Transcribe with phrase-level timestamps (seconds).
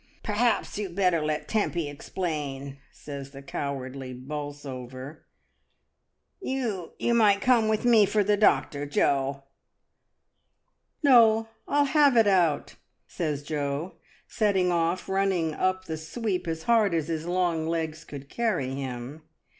[0.23, 4.63] "Perhaps you had better let Tempy explain," says the cowardly BEACON FIRES.
[4.65, 5.25] 135 Bolsover.
[6.41, 9.43] "You— you might come with me for the doctor, Jo."
[11.03, 16.63] "No, rU have it out," says Jo, setting off run ning up the sweep as
[16.63, 19.21] hard as his long legs could carry him.